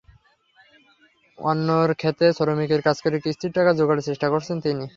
অন্যের 1.37 1.91
খেতে 1.93 2.27
শ্রমিকের 2.33 2.81
কাজ 2.81 2.97
করে 3.01 3.17
কিস্তির 3.19 3.55
টাকা 3.57 3.71
জোগাড়ের 3.73 4.07
চেষ্টা 4.09 4.27
করছেন 4.29 4.57
তিনি। 4.61 4.85